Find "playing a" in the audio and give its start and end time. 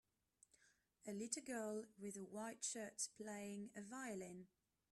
3.19-3.83